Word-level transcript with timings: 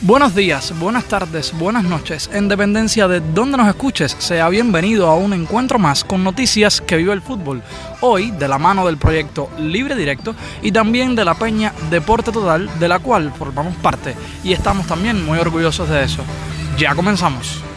Buenos 0.00 0.32
días, 0.32 0.72
buenas 0.78 1.06
tardes, 1.06 1.52
buenas 1.58 1.82
noches, 1.82 2.30
en 2.32 2.46
dependencia 2.46 3.08
de 3.08 3.18
dónde 3.18 3.56
nos 3.56 3.66
escuches, 3.66 4.14
sea 4.20 4.48
bienvenido 4.48 5.08
a 5.08 5.16
un 5.16 5.32
encuentro 5.32 5.80
más 5.80 6.04
con 6.04 6.22
noticias 6.22 6.80
que 6.80 6.96
vive 6.96 7.12
el 7.12 7.20
fútbol. 7.20 7.64
Hoy, 8.00 8.30
de 8.30 8.46
la 8.46 8.58
mano 8.58 8.86
del 8.86 8.96
proyecto 8.96 9.50
Libre 9.58 9.96
Directo 9.96 10.36
y 10.62 10.70
también 10.70 11.16
de 11.16 11.24
la 11.24 11.34
Peña 11.34 11.72
Deporte 11.90 12.30
Total, 12.30 12.70
de 12.78 12.88
la 12.88 13.00
cual 13.00 13.32
formamos 13.36 13.74
parte 13.78 14.14
y 14.44 14.52
estamos 14.52 14.86
también 14.86 15.26
muy 15.26 15.36
orgullosos 15.40 15.88
de 15.88 16.04
eso. 16.04 16.22
Ya 16.78 16.94
comenzamos. 16.94 17.67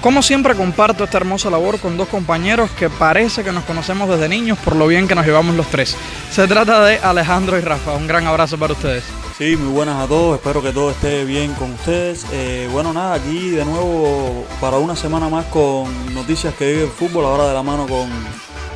Como 0.00 0.22
siempre 0.22 0.54
comparto 0.54 1.04
esta 1.04 1.18
hermosa 1.18 1.50
labor 1.50 1.78
con 1.78 1.98
dos 1.98 2.08
compañeros 2.08 2.70
que 2.70 2.88
parece 2.88 3.44
que 3.44 3.52
nos 3.52 3.64
conocemos 3.64 4.08
desde 4.08 4.30
niños 4.30 4.56
por 4.58 4.74
lo 4.74 4.86
bien 4.86 5.06
que 5.06 5.14
nos 5.14 5.26
llevamos 5.26 5.54
los 5.56 5.66
tres. 5.66 5.94
Se 6.30 6.48
trata 6.48 6.82
de 6.86 6.98
Alejandro 6.98 7.58
y 7.58 7.60
Rafa. 7.60 7.92
Un 7.92 8.06
gran 8.06 8.26
abrazo 8.26 8.56
para 8.56 8.72
ustedes. 8.72 9.04
Sí, 9.36 9.56
muy 9.56 9.72
buenas 9.72 10.02
a 10.02 10.06
todos, 10.06 10.36
espero 10.36 10.62
que 10.62 10.72
todo 10.72 10.90
esté 10.90 11.24
bien 11.24 11.52
con 11.52 11.72
ustedes. 11.72 12.24
Eh, 12.32 12.66
bueno, 12.72 12.94
nada, 12.94 13.14
aquí 13.14 13.50
de 13.50 13.64
nuevo 13.66 14.46
para 14.58 14.78
una 14.78 14.96
semana 14.96 15.28
más 15.28 15.44
con 15.46 16.14
noticias 16.14 16.54
que 16.54 16.72
vive 16.72 16.84
el 16.84 16.90
fútbol, 16.90 17.26
ahora 17.26 17.48
de 17.48 17.54
la 17.54 17.62
mano 17.62 17.86
con 17.86 18.08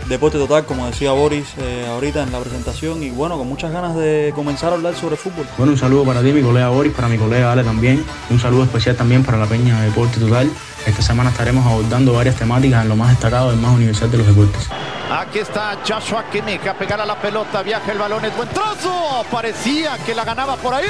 Deporte 0.09 0.37
Total, 0.37 0.67
como 0.67 0.87
decía 0.87 1.13
Boris 1.13 1.47
eh, 1.59 1.87
ahorita 1.89 2.23
en 2.23 2.33
la 2.33 2.39
presentación, 2.41 3.03
y 3.03 3.11
bueno, 3.11 3.39
con 3.39 3.49
muchas 3.49 3.73
ganas 3.73 3.95
de 3.97 4.33
comenzar 4.35 4.73
a 4.73 4.77
hablar 4.77 4.95
sobre 4.95 5.17
fútbol. 5.17 5.47
Bueno, 5.57 5.73
un 5.73 5.79
saludo 5.79 6.05
para 6.05 6.21
ti, 6.23 6.33
mi 6.33 6.43
colega 6.43 6.69
Boris, 6.69 6.93
para 6.93 7.09
mi 7.09 7.17
colega 7.17 7.53
Ale 7.53 7.65
también, 7.65 8.05
un 8.31 8.39
saludo 8.39 8.65
especial 8.65 8.97
también 8.97 9.23
para 9.23 9.39
la 9.39 9.47
Peña 9.47 9.81
Deporte 9.83 10.21
Total. 10.21 10.51
Esta 10.87 11.01
semana 11.01 11.31
estaremos 11.31 11.67
abordando 11.67 12.13
varias 12.13 12.37
temáticas 12.37 12.83
en 12.83 12.91
lo 12.91 12.97
más 12.97 13.09
destacado 13.11 13.51
del 13.51 13.59
más 13.59 13.73
universal 13.73 14.11
de 14.11 14.19
los 14.19 14.27
deportes. 14.27 14.69
Aquí 15.11 15.39
está 15.39 15.79
Joshua 15.87 16.25
Kimmich 16.31 16.67
a 16.67 16.75
pegar 16.75 17.01
a 17.01 17.07
la 17.07 17.17
pelota, 17.17 17.63
viaja 17.63 17.91
el 17.93 17.99
balón, 17.99 18.25
es 18.25 18.37
buen 18.37 18.49
trozo. 18.51 19.25
Parecía 19.31 19.97
que 20.05 20.15
la 20.15 20.25
ganaba 20.25 20.57
por 20.57 20.75
ahí. 20.75 20.87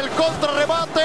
El 0.00 0.10
contrarrebate. 0.10 1.00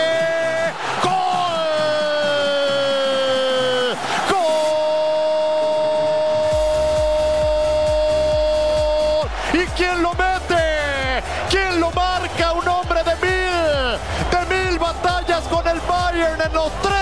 ¿Y 9.53 9.65
quién 9.77 10.01
lo 10.01 10.11
mete? 10.11 11.23
¿Quién 11.49 11.79
lo 11.79 11.91
marca? 11.91 12.53
Un 12.53 12.67
hombre 12.67 13.03
de 13.03 13.15
mil, 13.15 13.99
de 14.31 14.69
mil 14.69 14.79
batallas 14.79 15.43
con 15.49 15.67
el 15.67 15.79
Bayern 15.81 16.41
en 16.41 16.53
los 16.53 16.71
tres. 16.81 17.00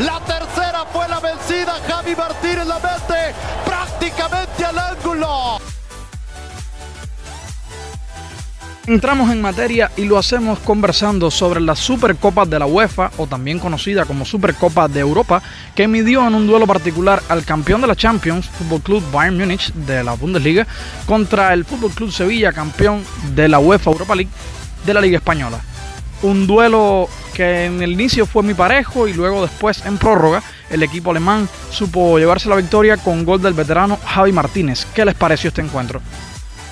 La 0.00 0.20
tercera 0.20 0.84
fue 0.92 1.08
la 1.08 1.18
vencida. 1.18 1.74
Javi 1.88 2.14
Martínez 2.14 2.66
la 2.66 2.76
mete 2.76 3.34
prácticamente 3.64 4.64
al 4.64 4.78
ángulo. 4.78 5.58
Entramos 8.86 9.30
en 9.30 9.42
materia 9.42 9.90
y 9.98 10.04
lo 10.04 10.16
hacemos 10.16 10.60
conversando 10.60 11.30
sobre 11.30 11.60
las 11.60 11.78
Supercopas 11.78 12.48
de 12.48 12.58
la 12.58 12.64
UEFA, 12.64 13.10
o 13.18 13.26
también 13.26 13.58
conocida 13.58 14.06
como 14.06 14.24
Supercopa 14.24 14.88
de 14.88 15.00
Europa, 15.00 15.42
que 15.74 15.86
midió 15.86 16.26
en 16.26 16.34
un 16.34 16.46
duelo 16.46 16.66
particular 16.66 17.22
al 17.28 17.44
campeón 17.44 17.82
de 17.82 17.86
la 17.86 17.96
Champions, 17.96 18.48
Fútbol 18.48 18.80
Club 18.80 19.04
Bayern 19.12 19.36
Múnich 19.36 19.74
de 19.74 20.02
la 20.02 20.14
Bundesliga, 20.14 20.66
contra 21.04 21.52
el 21.52 21.66
Fútbol 21.66 21.90
Club 21.90 22.10
Sevilla, 22.12 22.52
campeón 22.52 23.04
de 23.34 23.48
la 23.48 23.58
UEFA 23.58 23.90
Europa 23.90 24.14
League 24.14 24.30
de 24.86 24.94
la 24.94 25.02
Liga 25.02 25.18
Española. 25.18 25.60
Un 26.22 26.46
duelo 26.46 27.10
que 27.38 27.66
en 27.66 27.80
el 27.84 27.92
inicio 27.92 28.26
fue 28.26 28.42
muy 28.42 28.54
parejo 28.54 29.06
y 29.06 29.12
luego 29.12 29.42
después 29.42 29.86
en 29.86 29.96
prórroga 29.96 30.42
el 30.70 30.82
equipo 30.82 31.12
alemán 31.12 31.48
supo 31.70 32.18
llevarse 32.18 32.48
la 32.48 32.56
victoria 32.56 32.96
con 32.96 33.24
gol 33.24 33.40
del 33.40 33.54
veterano 33.54 33.96
Javi 34.04 34.32
Martínez. 34.32 34.88
¿Qué 34.92 35.04
les 35.04 35.14
pareció 35.14 35.46
este 35.46 35.60
encuentro? 35.60 36.00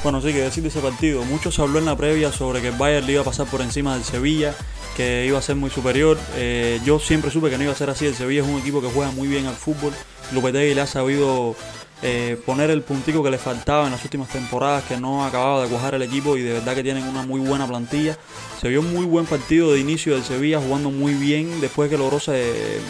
Bueno, 0.02 0.20
sí, 0.20 0.32
que 0.32 0.40
decir 0.40 0.64
de 0.64 0.70
ese 0.70 0.80
partido. 0.80 1.22
Mucho 1.24 1.52
se 1.52 1.62
habló 1.62 1.78
en 1.78 1.84
la 1.84 1.96
previa 1.96 2.32
sobre 2.32 2.60
que 2.60 2.72
Bayern 2.72 3.06
le 3.06 3.12
iba 3.12 3.22
a 3.22 3.24
pasar 3.24 3.46
por 3.46 3.60
encima 3.60 3.94
del 3.94 4.02
Sevilla, 4.02 4.56
que 4.96 5.24
iba 5.24 5.38
a 5.38 5.42
ser 5.42 5.54
muy 5.54 5.70
superior. 5.70 6.18
Eh, 6.34 6.80
yo 6.84 6.98
siempre 6.98 7.30
supe 7.30 7.48
que 7.48 7.58
no 7.58 7.62
iba 7.62 7.72
a 7.72 7.76
ser 7.76 7.90
así. 7.90 8.06
El 8.06 8.16
Sevilla 8.16 8.42
es 8.42 8.48
un 8.48 8.58
equipo 8.58 8.82
que 8.82 8.88
juega 8.88 9.12
muy 9.12 9.28
bien 9.28 9.46
al 9.46 9.54
fútbol. 9.54 9.92
Lopetegui 10.32 10.74
le 10.74 10.80
ha 10.80 10.86
sabido 10.88 11.54
eh, 12.02 12.38
poner 12.44 12.70
el 12.70 12.82
puntico 12.82 13.22
que 13.22 13.30
le 13.30 13.38
faltaba 13.38 13.86
en 13.86 13.92
las 13.92 14.04
últimas 14.04 14.28
temporadas, 14.28 14.84
que 14.84 14.98
no 14.98 15.24
acababa 15.24 15.62
de 15.62 15.68
cuajar 15.68 15.94
el 15.94 16.02
equipo 16.02 16.36
y 16.36 16.42
de 16.42 16.52
verdad 16.52 16.74
que 16.74 16.82
tienen 16.82 17.04
una 17.04 17.22
muy 17.22 17.40
buena 17.40 17.66
plantilla. 17.66 18.18
Se 18.60 18.68
vio 18.68 18.80
un 18.80 18.92
muy 18.92 19.06
buen 19.06 19.24
partido 19.24 19.72
de 19.72 19.80
inicio 19.80 20.14
del 20.14 20.22
Sevilla, 20.22 20.60
jugando 20.60 20.90
muy 20.90 21.14
bien 21.14 21.60
después 21.60 21.88
que 21.88 21.96
logró 21.96 22.20
se, 22.20 22.80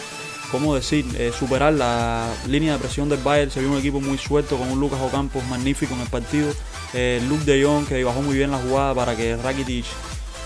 ¿cómo 0.50 0.74
decir? 0.74 1.06
Eh, 1.18 1.32
superar 1.36 1.72
la 1.72 2.28
línea 2.48 2.72
de 2.72 2.78
presión 2.78 3.08
del 3.08 3.20
Bayern. 3.22 3.50
Se 3.50 3.60
vio 3.60 3.70
un 3.70 3.78
equipo 3.78 4.00
muy 4.00 4.18
suelto 4.18 4.56
con 4.56 4.70
un 4.70 4.80
Lucas 4.80 5.00
Ocampos 5.00 5.44
magnífico 5.46 5.94
en 5.94 6.00
el 6.00 6.08
partido. 6.08 6.52
Eh, 6.92 7.22
Luke 7.28 7.44
de 7.44 7.62
Jong 7.62 7.86
que 7.86 8.02
bajó 8.02 8.22
muy 8.22 8.36
bien 8.36 8.50
la 8.50 8.58
jugada 8.58 8.92
para 8.92 9.16
que 9.16 9.36
Rakitic, 9.36 9.84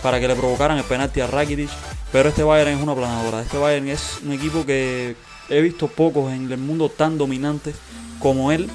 para 0.03 0.21
que 0.21 0.29
le 0.29 0.35
provocaran 0.35 0.77
el 0.77 0.85
penalti 0.85 1.21
a 1.23 1.27
Rakitic. 1.27 1.71
Pero 2.13 2.29
este 2.29 2.43
Bayern 2.43 2.77
es 2.77 2.83
una 2.83 2.95
planadora. 2.95 3.41
Este 3.41 3.57
Bayern 3.57 3.89
es 3.89 4.19
un 4.23 4.33
equipo 4.33 4.67
que 4.67 5.17
he 5.49 5.61
visto 5.63 5.89
pocos 5.89 6.31
en 6.31 6.53
el 6.53 6.59
mundo 6.59 6.91
tan 6.91 7.17
dominante 7.17 7.73
como 8.21 8.53
él. 8.53 8.69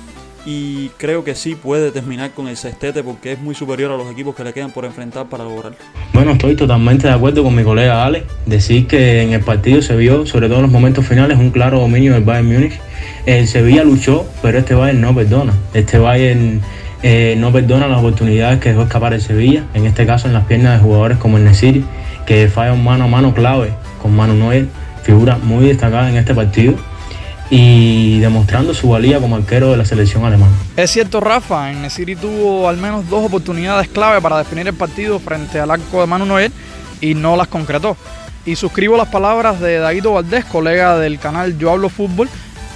Y 0.46 0.90
creo 0.98 1.24
que 1.24 1.34
sí 1.34 1.56
puede 1.56 1.90
terminar 1.90 2.32
con 2.32 2.48
el 2.48 2.56
sextete 2.56 3.02
porque 3.02 3.32
es 3.32 3.40
muy 3.40 3.56
superior 3.56 3.92
a 3.92 3.98
los 3.98 4.12
equipos 4.12 4.36
que 4.36 4.44
le 4.44 4.54
quedan 4.54 4.72
por 4.72 4.86
enfrentar 4.86 5.28
para 5.28 5.44
lograrlo. 5.44 5.78
Bueno, 6.14 6.34
estoy 6.34 6.56
totalmente 6.56 7.08
de 7.08 7.14
acuerdo 7.14 7.44
con 7.44 7.56
mi 7.56 7.64
colega 7.64 8.06
Ale. 8.06 8.26
Decir 8.46 8.86
que 8.86 9.24
en 9.24 9.34
el 9.34 9.42
partido 9.42 9.82
se 9.82 9.96
vio, 9.96 10.28
sobre 10.28 10.48
todo 10.48 10.58
en 10.58 10.64
los 10.64 10.72
momentos 10.72 11.08
finales, 11.08 11.40
un 11.40 11.50
claro 11.50 11.80
dominio 11.80 12.14
del 12.14 12.24
Bayern 12.24 12.54
Múnich. 12.54 12.80
El 13.26 13.48
Sevilla 13.48 13.84
luchó, 13.84 14.28
pero 14.44 14.60
este 14.60 14.76
Bayern 14.76 15.02
no 15.02 15.16
perdona. 15.16 15.54
Este 15.74 15.98
Bayern 15.98 16.62
eh, 17.02 17.36
no 17.40 17.52
perdona 17.52 17.88
las 17.88 17.98
oportunidades 17.98 18.60
que 18.60 18.70
dejó 18.70 18.84
escapar 18.84 19.16
el 19.16 19.22
Sevilla, 19.22 19.64
en 19.74 19.86
este 19.86 20.06
caso 20.06 20.28
en 20.28 20.34
las 20.34 20.46
piernas 20.46 20.78
de 20.78 20.84
jugadores 20.84 21.18
como 21.18 21.38
el 21.38 21.44
Nesiri, 21.44 21.84
que 22.28 22.48
falla 22.50 22.74
un 22.74 22.84
mano 22.84 23.06
a 23.06 23.08
mano 23.08 23.34
clave 23.34 23.72
con 24.00 24.16
Manu 24.16 24.36
Noel, 24.36 24.70
figura 25.02 25.40
muy 25.42 25.66
destacada 25.66 26.08
en 26.10 26.18
este 26.18 26.36
partido 26.36 26.76
y 27.50 28.20
demostrando 28.20 28.74
su 28.74 28.90
valía 28.90 29.20
como 29.20 29.36
arquero 29.36 29.72
de 29.72 29.78
la 29.78 29.86
selección 29.86 30.26
alemana. 30.26 30.52
Es 30.76 30.92
cierto, 30.92 31.20
Rafa, 31.20 31.72
en 31.72 31.82
Nesiri 31.82 32.16
tuvo 32.16 32.68
al 32.68 32.78
menos 32.78 33.08
dos 33.10 33.26
oportunidades 33.26 33.88
clave 33.88 34.22
para 34.22 34.38
definir 34.38 34.68
el 34.68 34.74
partido 34.74 35.20
frente 35.20 35.60
al 35.60 35.72
arco 35.72 36.02
de 36.02 36.08
Manu 36.08 36.26
Noel 36.26 36.52
y 37.02 37.14
no 37.14 37.36
las 37.36 37.48
concretó. 37.48 37.98
Y 38.46 38.56
suscribo 38.56 38.98
las 38.98 39.08
palabras 39.10 39.60
de 39.60 39.80
Daguito 39.80 40.14
Valdés, 40.14 40.46
colega 40.46 40.98
del 40.98 41.20
canal 41.20 41.58
Yo 41.58 41.72
Hablo 41.72 41.90
Fútbol, 41.90 42.30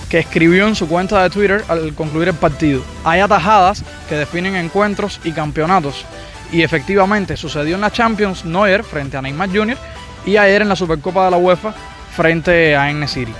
que 0.10 0.20
escribió 0.20 0.68
en 0.68 0.76
su 0.76 0.88
cuenta 0.88 1.22
de 1.22 1.30
Twitter 1.30 1.64
al 1.68 1.94
concluir 1.94 2.30
el 2.30 2.34
partido. 2.34 2.82
Hay 3.04 3.20
atajadas 3.20 3.84
que 4.08 4.16
definen 4.16 4.56
encuentros 4.56 5.20
y 5.24 5.32
campeonatos. 5.32 6.06
Y 6.52 6.64
efectivamente 6.64 7.38
sucedió 7.38 7.76
en 7.76 7.82
la 7.82 7.92
Champions 7.92 8.44
Neuer 8.44 8.84
frente 8.84 9.18
a 9.18 9.22
Neymar 9.22 9.50
Jr. 9.50 9.78
y 10.26 10.38
ayer 10.38 10.64
en 10.64 10.70
la 10.70 10.76
Supercopa 10.76 11.26
de 11.26 11.32
la 11.32 11.38
UEFA 11.38 11.76
frente 12.16 12.76
a 12.76 13.08
City. 13.08 13.34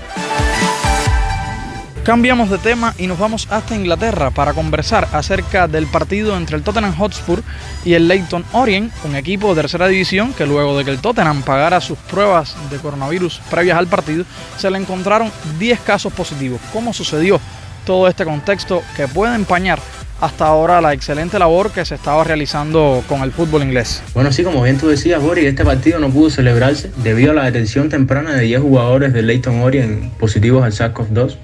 Cambiamos 2.10 2.50
de 2.50 2.58
tema 2.58 2.96
y 2.98 3.06
nos 3.06 3.20
vamos 3.20 3.48
hasta 3.52 3.76
Inglaterra 3.76 4.32
para 4.32 4.56
conversar 4.56 5.08
acerca 5.14 5.68
del 5.68 5.86
partido 5.86 6.36
entre 6.36 6.58
el 6.58 6.64
Tottenham 6.64 6.98
Hotspur 6.98 7.44
y 7.86 7.94
el 7.94 8.08
Leyton 8.08 8.44
Orient, 8.52 8.92
un 9.04 9.16
equipo 9.16 9.54
de 9.54 9.62
tercera 9.62 9.88
división 9.88 10.34
que 10.34 10.48
luego 10.48 10.76
de 10.76 10.86
que 10.86 10.90
el 10.90 11.02
Tottenham 11.02 11.44
pagara 11.44 11.80
sus 11.80 12.00
pruebas 12.00 12.56
de 12.72 12.80
coronavirus 12.80 13.40
previas 13.52 13.78
al 13.78 13.86
partido, 13.86 14.26
se 14.58 14.72
le 14.72 14.80
encontraron 14.80 15.32
10 15.60 15.82
casos 15.82 16.12
positivos. 16.12 16.60
¿Cómo 16.74 16.94
sucedió 16.94 17.40
todo 17.86 18.08
este 18.08 18.26
contexto 18.26 18.82
que 18.96 19.08
puede 19.08 19.36
empañar 19.36 19.80
hasta 20.22 20.46
ahora 20.46 20.82
la 20.82 20.94
excelente 20.94 21.40
labor 21.40 21.72
que 21.72 21.86
se 21.86 21.96
estaba 21.96 22.24
realizando 22.24 23.04
con 23.08 23.22
el 23.22 23.32
fútbol 23.32 23.64
inglés. 23.64 24.04
Bueno, 24.14 24.32
sí, 24.32 24.44
como 24.44 24.62
bien 24.64 24.78
tú 24.78 24.88
decías, 24.88 25.22
Boris, 25.22 25.46
este 25.46 25.64
partido 25.64 26.00
no 26.00 26.10
pudo 26.10 26.30
celebrarse 26.30 26.92
debido 26.98 27.32
a 27.32 27.34
la 27.34 27.46
detención 27.46 27.90
temprana 27.90 28.36
de 28.36 28.44
10 28.44 28.62
jugadores 28.62 29.14
del 29.14 29.28
Leyton 29.28 29.62
Orient 29.62 30.12
positivos 30.14 30.64
al 30.64 30.74
SARS-CoV-2 30.74 31.38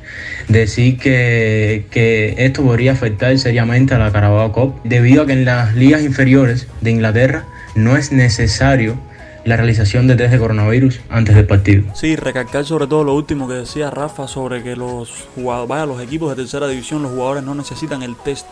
decir 0.48 0.98
que, 0.98 1.86
que, 1.90 2.36
esto 2.38 2.64
podría 2.64 2.92
afectar 2.92 3.38
seriamente 3.38 3.96
a 3.96 3.98
la 3.98 4.12
Carabao 4.12 4.52
Cup, 4.52 4.76
debido 4.84 5.24
a 5.24 5.26
que 5.26 5.34
en 5.34 5.46
las 5.46 5.76
ligas 5.76 6.04
inferiores 6.04 6.68
de 6.82 6.92
Inglaterra 6.92 7.46
no 7.76 7.98
es 7.98 8.12
necesario 8.12 8.98
la 9.46 9.58
realización 9.58 10.08
de 10.08 10.16
test 10.16 10.32
de 10.32 10.40
coronavirus 10.40 11.02
antes 11.10 11.36
del 11.36 11.46
partido. 11.46 11.84
Sí, 11.96 12.16
recalcar 12.16 12.66
sobre 12.66 12.88
todo 12.88 13.04
lo 13.04 13.14
último 13.14 13.48
que 13.48 13.54
decía 13.54 13.92
Rafa 13.92 14.28
sobre 14.28 14.64
que 14.64 14.76
los 14.76 15.28
jugadores, 15.36 15.70
vaya, 15.70 15.86
los 15.86 16.02
equipos 16.02 16.30
de 16.32 16.44
tercera 16.44 16.68
división, 16.68 17.04
los 17.04 17.12
jugadores 17.12 17.44
no 17.44 17.54
necesitan 17.54 18.02
el 18.02 18.16
test 18.16 18.48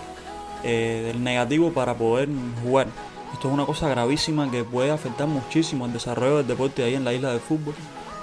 eh, 0.64 1.04
del 1.08 1.24
negativo 1.24 1.72
para 1.72 1.96
poder 1.96 2.30
jugar. 2.64 2.88
Esto 3.34 3.48
es 3.48 3.54
una 3.54 3.66
cosa 3.66 3.90
gravísima 3.90 4.50
que 4.52 4.64
puede 4.64 4.92
afectar 4.92 5.28
muchísimo 5.28 5.86
el 5.86 5.94
desarrollo 5.94 6.38
del 6.38 6.48
deporte 6.48 6.84
ahí 6.84 6.96
en 6.96 7.04
la 7.04 7.14
isla 7.14 7.34
de 7.34 7.40
fútbol. 7.40 7.74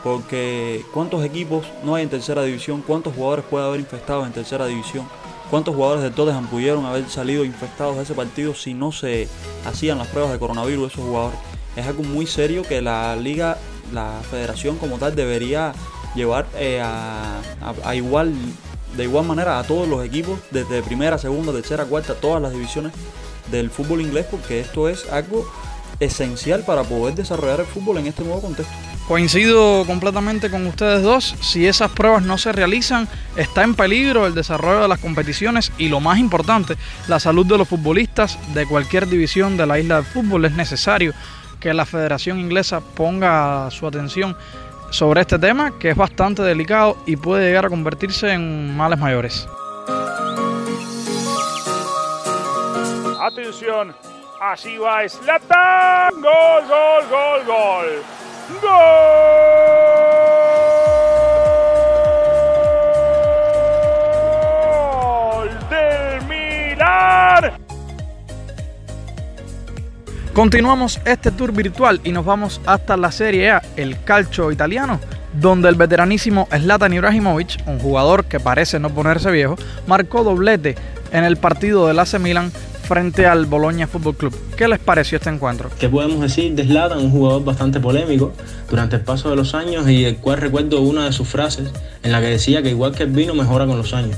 Porque 0.04 0.82
cuántos 0.94 1.24
equipos 1.24 1.66
no 1.84 1.94
hay 1.94 2.04
en 2.04 2.08
tercera 2.08 2.42
división, 2.42 2.82
cuántos 2.86 3.14
jugadores 3.14 3.44
puede 3.44 3.66
haber 3.66 3.80
infectados 3.80 4.26
en 4.26 4.32
tercera 4.32 4.66
división, 4.66 5.06
cuántos 5.50 5.74
jugadores 5.74 6.02
de 6.02 6.10
Tottenham 6.10 6.46
pudieron 6.46 6.86
haber 6.86 7.08
salido 7.10 7.44
infectados 7.44 7.96
de 7.96 8.04
ese 8.04 8.14
partido 8.14 8.54
si 8.54 8.72
no 8.72 8.92
se 8.92 9.28
hacían 9.66 9.98
las 9.98 10.06
pruebas 10.06 10.32
de 10.32 10.38
coronavirus 10.38 10.92
esos 10.92 11.04
jugadores. 11.04 11.38
Es 11.76 11.86
algo 11.86 12.02
muy 12.02 12.26
serio 12.26 12.62
que 12.62 12.80
la 12.80 13.14
liga, 13.16 13.58
la 13.92 14.20
federación 14.30 14.76
como 14.78 14.98
tal 14.98 15.14
debería 15.14 15.72
llevar 16.14 16.46
eh, 16.56 16.80
a, 16.82 17.94
igual, 17.94 18.32
de 18.96 19.04
igual 19.04 19.26
manera 19.26 19.58
a 19.58 19.64
todos 19.64 19.88
los 19.88 20.04
equipos, 20.04 20.38
desde 20.50 20.82
primera, 20.82 21.18
segunda, 21.18 21.52
tercera, 21.52 21.84
cuarta, 21.84 22.14
todas 22.14 22.42
las 22.42 22.52
divisiones 22.52 22.92
del 23.50 23.70
fútbol 23.70 24.00
inglés 24.00 24.26
porque 24.30 24.60
esto 24.60 24.88
es 24.88 25.10
algo 25.10 25.50
esencial 25.98 26.64
para 26.64 26.82
poder 26.82 27.14
desarrollar 27.14 27.60
el 27.60 27.66
fútbol 27.66 27.98
en 27.98 28.06
este 28.06 28.24
nuevo 28.24 28.40
contexto. 28.40 28.72
Coincido 29.06 29.84
completamente 29.86 30.50
con 30.50 30.66
ustedes 30.66 31.02
dos, 31.02 31.34
si 31.40 31.66
esas 31.66 31.90
pruebas 31.90 32.22
no 32.22 32.38
se 32.38 32.52
realizan, 32.52 33.08
está 33.36 33.64
en 33.64 33.74
peligro 33.74 34.26
el 34.26 34.34
desarrollo 34.34 34.82
de 34.82 34.88
las 34.88 35.00
competiciones 35.00 35.72
y 35.78 35.88
lo 35.88 36.00
más 36.00 36.18
importante, 36.18 36.76
la 37.08 37.18
salud 37.18 37.44
de 37.44 37.58
los 37.58 37.68
futbolistas 37.68 38.38
de 38.54 38.66
cualquier 38.66 39.08
división 39.08 39.56
de 39.56 39.66
la 39.66 39.80
isla 39.80 39.96
de 39.96 40.02
fútbol. 40.04 40.44
Es 40.44 40.52
necesario 40.52 41.12
que 41.58 41.74
la 41.74 41.86
Federación 41.86 42.38
Inglesa 42.38 42.80
ponga 42.80 43.68
su 43.70 43.86
atención 43.86 44.36
sobre 44.90 45.22
este 45.22 45.38
tema 45.38 45.78
que 45.78 45.90
es 45.90 45.96
bastante 45.96 46.42
delicado 46.42 46.96
y 47.06 47.16
puede 47.16 47.46
llegar 47.46 47.66
a 47.66 47.68
convertirse 47.68 48.32
en 48.32 48.76
males 48.76 48.98
mayores. 48.98 49.48
Atención, 53.20 53.94
así 54.40 54.76
va 54.78 55.08
Slatan. 55.08 56.10
Gol, 56.20 56.66
gol, 56.68 57.04
gol, 57.08 57.46
gol. 57.46 58.02
Gol 58.60 60.29
Continuamos 70.34 71.00
este 71.06 71.32
tour 71.32 71.52
virtual 71.52 72.00
y 72.04 72.12
nos 72.12 72.24
vamos 72.24 72.60
hasta 72.64 72.96
la 72.96 73.10
Serie 73.10 73.50
A, 73.50 73.62
el 73.76 74.00
calcio 74.04 74.52
italiano, 74.52 75.00
donde 75.34 75.68
el 75.68 75.74
veteranísimo 75.74 76.46
Zlatan 76.56 76.92
Ibrahimovic, 76.92 77.66
un 77.66 77.80
jugador 77.80 78.24
que 78.24 78.38
parece 78.38 78.78
no 78.78 78.90
ponerse 78.90 79.28
viejo, 79.32 79.56
marcó 79.88 80.22
doblete 80.22 80.76
en 81.10 81.24
el 81.24 81.36
partido 81.36 81.88
del 81.88 81.98
AC 81.98 82.20
Milan 82.20 82.52
frente 82.84 83.26
al 83.26 83.46
Bologna 83.46 83.88
Fútbol 83.88 84.16
Club. 84.16 84.36
¿Qué 84.56 84.68
les 84.68 84.78
pareció 84.78 85.16
este 85.16 85.30
encuentro? 85.30 85.68
¿Qué 85.80 85.88
podemos 85.88 86.20
decir 86.20 86.54
de 86.54 86.64
Zlatan? 86.64 86.98
Un 86.98 87.10
jugador 87.10 87.44
bastante 87.44 87.80
polémico 87.80 88.32
durante 88.70 88.96
el 88.96 89.02
paso 89.02 89.30
de 89.30 89.36
los 89.36 89.54
años 89.54 89.88
y 89.90 90.04
el 90.04 90.18
cual 90.18 90.38
recuerdo 90.38 90.80
una 90.80 91.06
de 91.06 91.12
sus 91.12 91.26
frases 91.26 91.72
en 92.04 92.12
la 92.12 92.20
que 92.20 92.28
decía 92.28 92.62
que 92.62 92.70
igual 92.70 92.94
que 92.94 93.02
el 93.02 93.10
vino 93.10 93.34
mejora 93.34 93.66
con 93.66 93.76
los 93.76 93.92
años. 93.94 94.16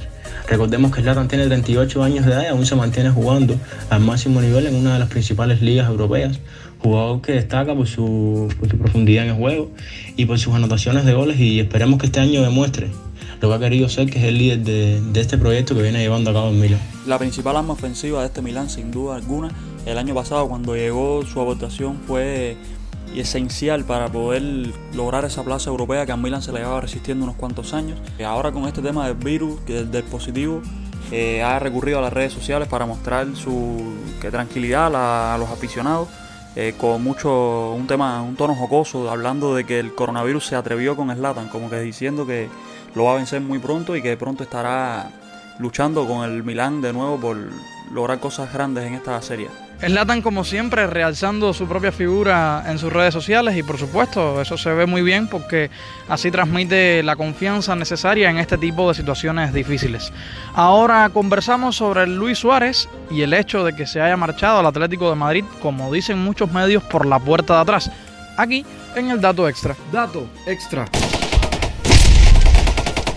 Recordemos 0.53 0.95
que 0.95 1.01
Zlatan 1.01 1.29
tiene 1.29 1.47
38 1.47 2.03
años 2.03 2.27
de 2.27 2.33
edad 2.33 2.43
y 2.43 2.47
aún 2.49 2.67
se 2.67 2.77
mantiene 2.77 3.09
jugando 3.09 3.57
al 3.89 4.01
máximo 4.01 4.39
nivel 4.43 4.67
en 4.67 4.75
una 4.75 4.93
de 4.93 4.99
las 4.99 5.09
principales 5.09 5.63
ligas 5.63 5.89
europeas. 5.89 6.41
Jugador 6.81 7.23
que 7.23 7.33
destaca 7.33 7.75
por 7.75 7.87
su, 7.87 8.55
profundidad 8.79 9.25
en 9.25 9.31
el 9.31 9.37
juego 9.37 9.71
y 10.15 10.27
por 10.27 10.39
sus 10.39 10.53
anotaciones 10.53 11.07
de 11.07 11.15
goles 11.15 11.41
y 11.41 11.59
esperemos 11.59 11.99
que 11.99 12.05
este 12.05 12.21
año 12.21 12.43
demuestre 12.43 12.91
lo 13.41 13.49
que 13.49 13.55
ha 13.55 13.59
querido 13.59 13.89
ser, 13.89 14.11
que 14.11 14.19
es 14.19 14.27
el 14.27 14.37
líder 14.37 14.59
de, 14.59 15.01
de 15.01 15.21
este 15.23 15.39
proyecto 15.39 15.75
que 15.75 15.81
viene 15.81 16.01
llevando 16.01 16.29
a 16.29 16.35
cabo 16.35 16.51
en 16.51 16.61
Milan. 16.61 16.81
La 17.07 17.19
principal 17.19 17.57
arma 17.57 17.73
ofensiva 17.73 18.21
de 18.21 18.27
este 18.27 18.43
Milan, 18.43 18.69
sin 18.69 18.91
duda 18.91 19.17
alguna, 19.17 19.51
el 19.87 19.97
año 19.97 20.15
pasado 20.15 20.49
cuando 20.49 20.77
llegó 20.77 21.25
su 21.25 21.41
aportación 21.41 21.99
fue 22.07 22.59
esencial 23.21 23.85
para 23.85 24.09
poder 24.09 24.43
lograr 24.95 25.25
esa 25.25 25.43
plaza 25.43 25.71
europea 25.71 26.07
que 26.07 26.13
a 26.13 26.17
Milan 26.17 26.43
se 26.43 26.53
le 26.53 26.61
llevaba 26.61 26.81
resistiendo 26.81 27.25
unos 27.25 27.37
cuantos 27.37 27.75
años. 27.75 27.99
Y 28.19 28.23
ahora 28.23 28.53
con 28.53 28.67
este 28.67 28.83
tema 28.83 29.07
del 29.07 29.17
virus, 29.17 29.61
que 29.61 29.85
del 29.85 30.05
positivo, 30.05 30.63
eh, 31.11 31.43
ha 31.43 31.59
recurrido 31.59 31.99
a 31.99 32.03
las 32.03 32.13
redes 32.13 32.33
sociales 32.33 32.69
para 32.69 32.87
mostrar 32.87 33.27
su 33.37 33.97
tranquilidad 34.21 35.35
a 35.35 35.37
los 35.39 35.51
aficionados. 35.51 36.09
eh, 36.55 36.75
con 36.77 37.03
mucho 37.03 37.73
un 37.73 37.87
tema 37.87 38.21
un 38.21 38.37
tono 38.37 38.55
jocoso 38.55 39.11
hablando 39.11 39.55
de 39.55 39.65
que 39.65 39.81
el 39.81 39.95
coronavirus 39.95 40.47
se 40.49 40.55
atrevió 40.55 40.97
con 40.97 41.11
Slatan 41.11 41.49
como 41.49 41.71
que 41.71 41.81
diciendo 41.81 42.27
que 42.27 42.51
lo 42.95 43.05
va 43.05 43.13
a 43.13 43.17
vencer 43.17 43.41
muy 43.41 43.59
pronto 43.59 43.97
y 43.97 44.03
que 44.03 44.19
pronto 44.19 44.43
estará 44.43 45.11
luchando 45.59 46.07
con 46.07 46.31
el 46.31 46.43
Milán 46.43 46.83
de 46.83 46.93
nuevo 46.93 47.19
por 47.19 47.39
lograr 47.93 48.19
cosas 48.19 48.53
grandes 48.53 48.87
en 48.87 48.95
esta 48.95 49.21
serie. 49.23 49.49
Zlatan, 49.81 50.23
como 50.23 50.45
siempre, 50.45 50.87
realzando 50.87 51.53
su 51.53 51.67
propia 51.67 51.91
figura 51.91 52.63
en 52.69 52.79
sus 52.79 52.93
redes 52.93 53.13
sociales 53.13 53.57
y 53.57 53.65
por 53.65 53.79
supuesto 53.79 54.41
eso 54.41 54.57
se 54.57 54.73
ve 54.73 54.87
muy 54.87 55.03
bien 55.03 55.27
porque 55.27 55.71
así 56.09 56.31
transmite 56.31 57.03
la 57.03 57.17
confianza 57.17 57.75
necesaria 57.75 58.31
en 58.31 58.39
este 58.39 58.57
tipo 58.59 58.89
de 58.89 58.95
situaciones 58.95 59.53
difíciles. 59.53 60.13
Ahora 60.55 61.11
conversamos 61.13 61.77
sobre 61.77 62.07
Luis 62.07 62.39
Suárez 62.39 62.89
y 63.11 63.23
el 63.23 63.35
hecho 63.35 63.65
de 63.65 63.75
que 63.75 63.87
se 63.87 64.01
haya 64.01 64.17
marchado 64.17 64.61
al 64.61 64.67
Atlético 64.67 65.11
de 65.11 65.17
Madrid, 65.17 65.45
como 65.61 65.93
dicen 65.93 66.19
muchos 66.19 66.53
medios, 66.53 66.85
por 66.85 67.05
la 67.05 67.19
puerta 67.19 67.57
de 67.57 67.61
atrás. 67.61 67.91
Aquí 68.37 68.65
en 68.95 69.11
el 69.11 69.21
dato 69.21 69.49
extra. 69.49 69.75
Dato 69.91 70.27
extra. 70.47 70.87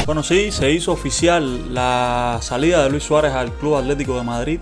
Bueno, 0.06 0.22
sí, 0.22 0.52
se 0.52 0.72
hizo 0.72 0.92
oficial 0.92 1.74
la 1.74 2.38
salida 2.42 2.84
de 2.84 2.92
Luis 2.92 3.04
Suárez 3.04 3.34
al 3.34 3.52
Club 3.54 3.78
Atlético 3.78 4.16
de 4.16 4.24
Madrid. 4.24 4.60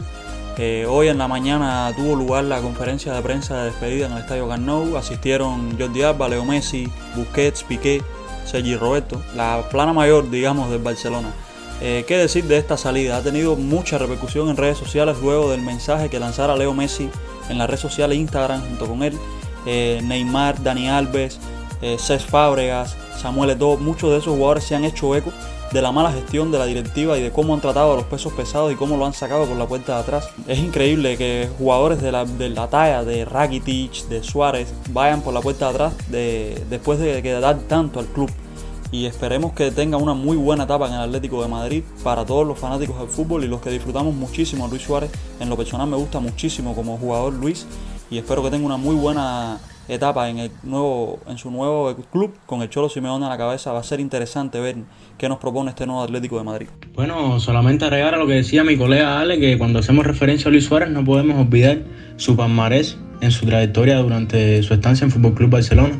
Eh, 0.57 0.85
hoy 0.87 1.09
en 1.09 1.17
la 1.17 1.27
mañana 1.27 1.91
tuvo 1.97 2.15
lugar 2.15 2.45
la 2.45 2.61
conferencia 2.61 3.13
de 3.13 3.21
prensa 3.21 3.57
de 3.57 3.65
despedida 3.65 4.05
en 4.05 4.13
el 4.13 4.19
Estadio 4.19 4.47
Camp 4.47 4.65
Nou. 4.65 4.95
Asistieron 4.95 5.77
Jordi 5.77 6.01
Alba, 6.01 6.29
Leo 6.29 6.45
Messi, 6.45 6.89
Busquets, 7.17 7.63
Piqué, 7.63 8.01
Sergi 8.45 8.77
Roberto. 8.77 9.21
La 9.35 9.67
plana 9.69 9.91
mayor, 9.91 10.31
digamos, 10.31 10.69
del 10.69 10.79
Barcelona. 10.79 11.33
Eh, 11.81 12.05
¿Qué 12.07 12.17
decir 12.17 12.45
de 12.45 12.57
esta 12.57 12.77
salida? 12.77 13.17
Ha 13.17 13.21
tenido 13.21 13.57
mucha 13.57 13.97
repercusión 13.97 14.47
en 14.47 14.55
redes 14.55 14.77
sociales 14.77 15.17
luego 15.21 15.51
del 15.51 15.61
mensaje 15.61 16.09
que 16.09 16.21
lanzara 16.21 16.55
Leo 16.55 16.73
Messi 16.73 17.09
en 17.49 17.57
la 17.57 17.67
red 17.67 17.77
social 17.77 18.13
Instagram 18.13 18.61
junto 18.61 18.87
con 18.87 19.03
él. 19.03 19.19
Eh, 19.65 19.99
Neymar, 20.05 20.63
Dani 20.63 20.87
Alves, 20.89 21.37
eh, 21.81 21.97
Cesc 21.99 22.29
Fábregas, 22.29 22.95
Samuel 23.23 23.51
Eto'o, 23.51 23.77
muchos 23.77 24.11
de 24.11 24.17
esos 24.17 24.35
jugadores 24.35 24.65
se 24.65 24.75
han 24.75 24.83
hecho 24.83 25.15
eco 25.15 25.31
de 25.71 25.81
la 25.81 25.91
mala 25.93 26.11
gestión 26.11 26.51
de 26.51 26.59
la 26.59 26.65
directiva 26.65 27.17
y 27.17 27.21
de 27.21 27.31
cómo 27.31 27.53
han 27.53 27.61
tratado 27.61 27.93
a 27.93 27.95
los 27.95 28.03
pesos 28.05 28.33
pesados 28.33 28.71
y 28.71 28.75
cómo 28.75 28.97
lo 28.97 29.05
han 29.05 29.13
sacado 29.13 29.45
por 29.45 29.55
la 29.57 29.65
puerta 29.65 29.95
de 29.95 30.01
atrás. 30.01 30.29
Es 30.45 30.59
increíble 30.59 31.17
que 31.17 31.49
jugadores 31.57 32.01
de 32.01 32.11
la, 32.11 32.25
de 32.25 32.49
la 32.49 32.67
talla 32.67 33.03
de 33.05 33.23
Rakitic, 33.25 34.07
de 34.09 34.21
Suárez, 34.21 34.73
vayan 34.91 35.21
por 35.21 35.33
la 35.33 35.39
puerta 35.39 35.69
de 35.69 35.71
atrás 35.71 35.93
de- 36.09 36.63
después 36.69 36.99
de 36.99 37.23
que 37.23 37.31
dar 37.31 37.57
tanto 37.61 37.99
al 37.99 38.07
club. 38.07 38.29
Y 38.91 39.05
esperemos 39.07 39.53
que 39.53 39.71
tenga 39.71 39.97
una 39.97 40.13
muy 40.13 40.37
buena 40.37 40.65
etapa 40.65 40.87
en 40.87 40.93
el 40.93 40.99
Atlético 40.99 41.41
de 41.41 41.47
Madrid 41.47 41.83
para 42.03 42.25
todos 42.25 42.45
los 42.45 42.59
fanáticos 42.59 42.99
del 42.99 43.07
fútbol 43.07 43.43
y 43.43 43.47
los 43.47 43.59
que 43.61 43.71
disfrutamos 43.71 44.13
muchísimo 44.13 44.65
a 44.65 44.67
Luis 44.67 44.83
Suárez. 44.83 45.09
En 45.39 45.49
lo 45.49 45.57
personal 45.57 45.87
me 45.87 45.97
gusta 45.97 46.19
muchísimo 46.19 46.75
como 46.75 46.97
jugador 46.97 47.33
Luis 47.33 47.65
y 48.11 48.19
espero 48.19 48.43
que 48.43 48.51
tenga 48.51 48.65
una 48.67 48.77
muy 48.77 48.95
buena 48.95 49.59
etapa 49.87 50.29
en 50.29 50.39
el 50.39 50.51
nuevo 50.63 51.19
en 51.27 51.37
su 51.37 51.51
nuevo 51.51 51.95
club 52.11 52.33
con 52.45 52.61
el 52.61 52.69
Cholo 52.69 52.89
Simeone 52.89 53.25
a 53.25 53.29
la 53.29 53.37
cabeza. 53.37 53.71
Va 53.71 53.79
a 53.79 53.83
ser 53.83 53.99
interesante 53.99 54.59
ver 54.59 54.75
qué 55.17 55.29
nos 55.29 55.39
propone 55.39 55.69
este 55.69 55.85
nuevo 55.85 56.03
Atlético 56.03 56.37
de 56.37 56.43
Madrid. 56.43 56.67
Bueno, 56.95 57.39
solamente 57.39 57.85
agregar 57.85 58.13
a 58.15 58.17
lo 58.17 58.27
que 58.27 58.33
decía 58.33 58.63
mi 58.63 58.77
colega 58.77 59.19
Ale, 59.19 59.39
que 59.39 59.57
cuando 59.57 59.79
hacemos 59.79 60.05
referencia 60.05 60.49
a 60.49 60.51
Luis 60.51 60.65
Suárez 60.65 60.89
no 60.89 61.03
podemos 61.03 61.37
olvidar 61.37 61.79
su 62.17 62.35
palmarés 62.35 62.97
en 63.21 63.31
su 63.31 63.45
trayectoria 63.45 63.97
durante 63.97 64.61
su 64.63 64.73
estancia 64.73 65.05
en 65.05 65.11
Fútbol 65.11 65.33
Club 65.33 65.49
Barcelona. 65.49 65.97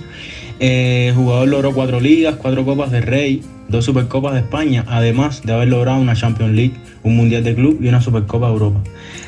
Eh, 0.59 1.07
el 1.09 1.15
jugador 1.15 1.47
logró 1.47 1.73
cuatro 1.73 1.99
ligas, 1.99 2.35
cuatro 2.35 2.63
copas 2.63 2.91
de 2.91 3.01
Rey, 3.01 3.41
dos 3.69 3.85
Supercopas 3.85 4.33
de 4.33 4.41
España, 4.41 4.85
además 4.87 5.41
de 5.43 5.53
haber 5.53 5.67
logrado 5.67 5.99
una 5.99 6.15
Champions 6.15 6.53
League, 6.53 6.73
un 7.03 7.15
Mundial 7.15 7.43
de 7.43 7.55
Club 7.55 7.79
y 7.81 7.87
una 7.87 8.01
Supercopa 8.01 8.47
de 8.47 8.53
Europa. 8.53 8.81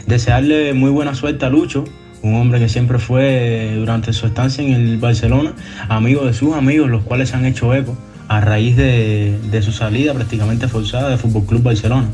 Desearle 0.08 0.74
muy 0.74 0.92
buena 0.92 1.16
suerte 1.16 1.46
a 1.46 1.50
Lucho, 1.50 1.86
un 2.22 2.36
hombre 2.36 2.60
que 2.60 2.70
siempre 2.70 3.00
fue 3.00 3.74
durante 3.76 4.14
su 4.14 4.26
estancia 4.26 4.64
en 4.64 4.74
el 4.74 4.98
Barcelona, 4.98 5.54
amigo 5.90 6.26
de 6.26 6.34
sus 6.34 6.54
amigos, 6.56 6.90
los 6.90 7.04
cuales 7.04 7.30
se 7.30 7.36
han 7.36 7.46
hecho 7.46 7.74
eco 7.74 7.98
a 8.28 8.42
raíz 8.42 8.76
de, 8.76 9.38
de 9.52 9.62
su 9.62 9.72
salida 9.72 10.14
prácticamente 10.14 10.68
forzada 10.68 11.10
de 11.10 11.18
Fútbol 11.18 11.46
Club 11.46 11.64
Barcelona, 11.64 12.08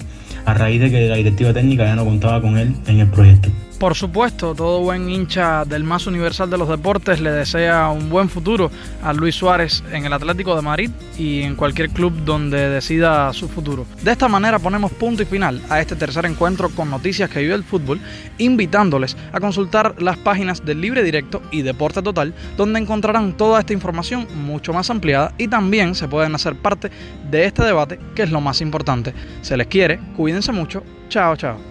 a 0.45 0.53
raíz 0.53 0.81
de 0.81 0.91
que 0.91 1.07
la 1.07 1.15
directiva 1.15 1.53
técnica 1.53 1.85
ya 1.85 1.95
no 1.95 2.05
contaba 2.05 2.41
con 2.41 2.57
él 2.57 2.75
en 2.87 2.99
el 2.99 3.07
proyecto. 3.07 3.49
Por 3.81 3.95
supuesto, 3.95 4.53
todo 4.53 4.81
buen 4.81 5.09
hincha 5.09 5.65
del 5.65 5.83
más 5.83 6.05
universal 6.05 6.51
de 6.51 6.57
los 6.59 6.69
deportes 6.69 7.19
le 7.19 7.31
desea 7.31 7.89
un 7.89 8.11
buen 8.11 8.29
futuro 8.29 8.69
a 9.01 9.11
Luis 9.11 9.33
Suárez 9.33 9.83
en 9.91 10.05
el 10.05 10.13
Atlético 10.13 10.55
de 10.55 10.61
Madrid 10.61 10.91
y 11.17 11.41
en 11.41 11.55
cualquier 11.55 11.89
club 11.89 12.13
donde 12.23 12.69
decida 12.69 13.33
su 13.33 13.49
futuro. 13.49 13.87
De 14.03 14.11
esta 14.11 14.27
manera 14.27 14.59
ponemos 14.59 14.91
punto 14.91 15.23
y 15.23 15.25
final 15.25 15.59
a 15.67 15.79
este 15.79 15.95
tercer 15.95 16.27
encuentro 16.27 16.69
con 16.69 16.91
noticias 16.91 17.27
que 17.31 17.39
vive 17.39 17.55
el 17.55 17.63
fútbol, 17.63 17.99
invitándoles 18.37 19.17
a 19.33 19.39
consultar 19.39 19.99
las 19.99 20.17
páginas 20.17 20.63
del 20.63 20.79
Libre 20.79 21.01
Directo 21.01 21.41
y 21.49 21.63
Deporte 21.63 22.03
Total, 22.03 22.35
donde 22.57 22.79
encontrarán 22.79 23.35
toda 23.35 23.61
esta 23.61 23.73
información 23.73 24.27
mucho 24.45 24.73
más 24.73 24.91
ampliada 24.91 25.33
y 25.39 25.47
también 25.47 25.95
se 25.95 26.07
pueden 26.07 26.35
hacer 26.35 26.55
parte 26.55 26.91
de 27.31 27.45
este 27.45 27.63
debate 27.63 27.99
que 28.13 28.21
es 28.21 28.29
lo 28.29 28.41
más 28.41 28.61
importante. 28.61 29.15
Se 29.41 29.57
les 29.57 29.65
quiere, 29.65 29.99
cuídense 30.15 30.51
mucho, 30.51 30.83
chao 31.09 31.35
chao. 31.35 31.70